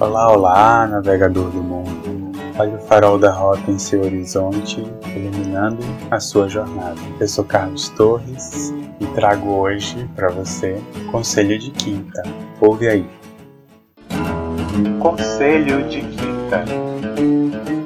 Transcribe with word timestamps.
Olá, 0.00 0.32
olá, 0.32 0.86
navegador 0.86 1.50
do 1.50 1.62
mundo. 1.62 2.32
Olhe 2.58 2.74
o 2.74 2.78
farol 2.78 3.18
da 3.18 3.30
rota 3.30 3.70
em 3.70 3.78
seu 3.78 4.00
horizonte, 4.00 4.82
iluminando 5.14 5.82
a 6.10 6.18
sua 6.18 6.48
jornada. 6.48 6.98
Eu 7.20 7.28
sou 7.28 7.44
Carlos 7.44 7.90
Torres 7.90 8.72
e 8.98 9.06
trago 9.08 9.50
hoje 9.50 10.08
para 10.16 10.30
você 10.30 10.82
Conselho 11.12 11.58
de 11.58 11.70
Quinta. 11.72 12.22
Ouve 12.62 12.88
aí. 12.88 13.10
Conselho 15.00 15.86
de 15.86 16.00
Quinta. 16.00 16.64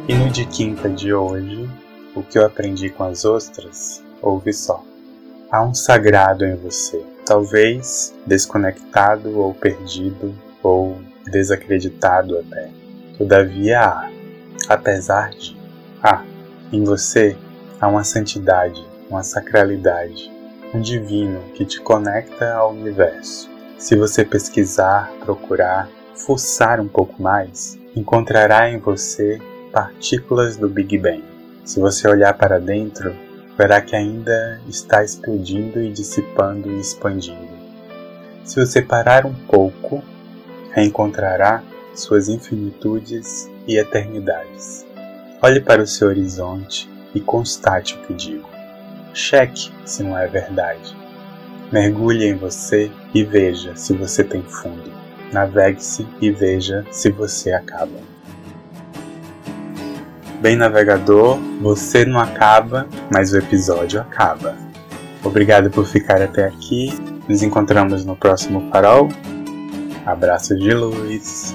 E 0.07 0.15
no 0.15 0.31
de 0.31 0.47
quinta 0.47 0.89
de 0.89 1.13
hoje, 1.13 1.69
o 2.15 2.23
que 2.23 2.39
eu 2.39 2.47
aprendi 2.47 2.91
com 2.91 3.03
as 3.03 3.25
ostras, 3.25 4.05
ouve 4.23 4.53
só. 4.53 4.81
Há 5.51 5.61
um 5.65 5.75
sagrado 5.75 6.45
em 6.45 6.55
você, 6.55 7.05
talvez 7.27 8.15
desconectado 8.25 9.37
ou 9.37 9.53
perdido 9.53 10.33
ou 10.63 10.97
desacreditado 11.31 12.39
até. 12.39 12.71
Todavia 13.17 13.81
há, 13.81 14.11
apesar 14.69 15.31
de, 15.31 15.57
há, 16.03 16.23
em 16.73 16.85
você 16.85 17.37
há 17.81 17.89
uma 17.89 18.05
santidade, 18.05 18.85
uma 19.09 19.23
sacralidade, 19.23 20.33
um 20.75 20.81
divino 20.81 21.41
que 21.55 21.65
te 21.65 21.81
conecta 21.81 22.55
ao 22.55 22.73
universo. 22.73 23.51
Se 23.79 23.95
você 23.95 24.25
pesquisar, 24.25 25.13
procurar, 25.25 25.89
fuçar 26.15 26.81
um 26.81 26.89
pouco 26.89 27.23
mais, 27.23 27.79
encontrará 27.95 28.71
em 28.71 28.79
você 28.79 29.41
partículas 29.73 30.57
do 30.57 30.69
Big 30.69 30.97
Bang. 30.99 31.25
Se 31.65 31.81
você 31.81 32.09
olhar 32.09 32.35
para 32.35 32.59
dentro, 32.59 33.15
verá 33.57 33.81
que 33.81 33.95
ainda 33.95 34.61
está 34.69 35.05
explodindo 35.05 35.81
e 35.81 35.91
dissipando 35.91 36.71
e 36.71 36.81
expandindo. 36.81 37.55
Se 38.45 38.57
você 38.59 38.83
parar 38.83 39.27
um 39.27 39.35
pouco 39.35 40.03
reencontrará 40.75 41.63
suas 41.95 42.29
infinitudes 42.29 43.49
e 43.67 43.79
eternidades. 43.79 44.85
Olhe 45.41 45.61
para 45.61 45.83
o 45.83 45.87
seu 45.87 46.09
horizonte 46.09 46.91
e 47.15 47.21
constate 47.21 47.95
o 47.95 47.99
que 48.03 48.13
digo. 48.13 48.49
Cheque 49.15 49.71
se 49.85 50.03
não 50.03 50.19
é 50.19 50.27
verdade. 50.27 50.97
Mergulhe 51.71 52.27
em 52.27 52.35
você 52.35 52.91
e 53.15 53.23
veja 53.23 53.77
se 53.77 53.95
você 53.95 54.25
tem 54.25 54.43
fundo. 54.43 54.93
Navegue-se 55.33 56.07
e 56.21 56.31
veja 56.31 56.85
se 56.91 57.11
você 57.11 57.53
acaba. 57.53 58.15
Bem, 60.41 60.57
navegador, 60.57 61.39
você 61.61 62.05
não 62.05 62.19
acaba, 62.19 62.87
mas 63.13 63.33
o 63.33 63.39
episódio 63.39 64.01
acaba. 64.01 64.57
Obrigado 65.23 65.71
por 65.71 65.87
ficar 65.87 66.21
até 66.21 66.45
aqui. 66.45 66.93
Nos 67.29 67.43
encontramos 67.43 68.05
no 68.05 68.15
próximo 68.15 68.69
farol 68.71 69.09
Abraço 70.07 70.55
de 70.55 70.75
luz. 70.75 71.55